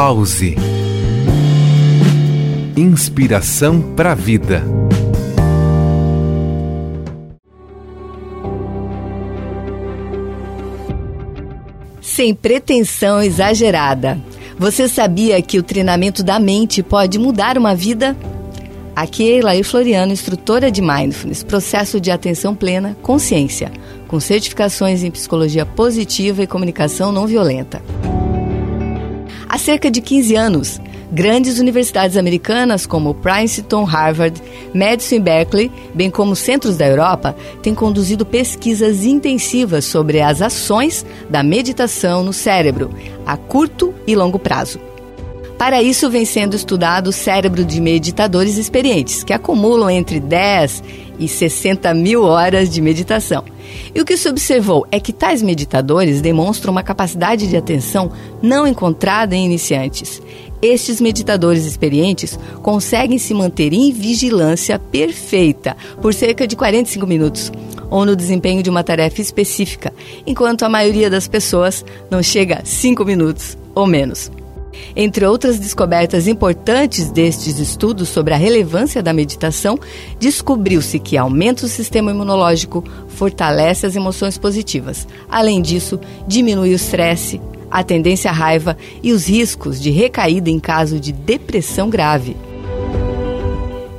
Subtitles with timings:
[0.00, 0.54] Pause.
[2.76, 4.62] Inspiração para a vida.
[12.00, 14.20] Sem pretensão exagerada.
[14.56, 18.16] Você sabia que o treinamento da mente pode mudar uma vida?
[18.94, 23.72] Aqui é Elair Floriano, instrutora de Mindfulness, processo de atenção plena, consciência,
[24.06, 27.82] com certificações em psicologia positiva e comunicação não violenta.
[29.48, 30.80] Há cerca de 15 anos,
[31.10, 34.40] grandes universidades americanas como Princeton, Harvard,
[34.74, 41.04] Madison e Berkeley, bem como centros da Europa, têm conduzido pesquisas intensivas sobre as ações
[41.30, 42.90] da meditação no cérebro,
[43.24, 44.87] a curto e longo prazo.
[45.58, 50.84] Para isso, vem sendo estudado o cérebro de meditadores experientes, que acumulam entre 10
[51.18, 53.44] e 60 mil horas de meditação.
[53.92, 58.68] E o que se observou é que tais meditadores demonstram uma capacidade de atenção não
[58.68, 60.22] encontrada em iniciantes.
[60.62, 67.52] Estes meditadores experientes conseguem se manter em vigilância perfeita por cerca de 45 minutos
[67.90, 69.92] ou no desempenho de uma tarefa específica,
[70.24, 74.30] enquanto a maioria das pessoas não chega a 5 minutos ou menos.
[74.96, 79.78] Entre outras descobertas importantes destes estudos sobre a relevância da meditação,
[80.18, 85.06] descobriu-se que aumenta o sistema imunológico, fortalece as emoções positivas.
[85.28, 87.40] Além disso, diminui o estresse,
[87.70, 92.36] a tendência à raiva e os riscos de recaída em caso de depressão grave.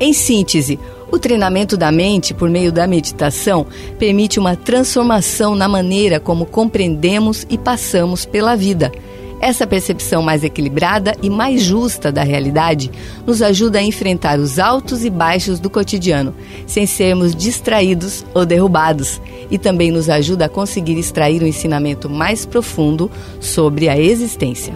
[0.00, 0.78] Em síntese,
[1.10, 3.66] o treinamento da mente por meio da meditação
[3.98, 8.92] permite uma transformação na maneira como compreendemos e passamos pela vida
[9.40, 12.90] essa percepção mais equilibrada e mais justa da realidade
[13.26, 16.34] nos ajuda a enfrentar os altos e baixos do cotidiano,
[16.66, 22.44] sem sermos distraídos ou derrubados, e também nos ajuda a conseguir extrair um ensinamento mais
[22.44, 24.74] profundo sobre a existência.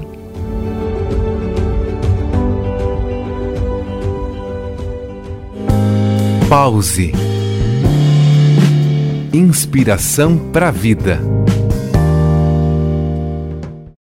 [6.49, 7.13] Pause.
[9.33, 11.19] Inspiração para a vida.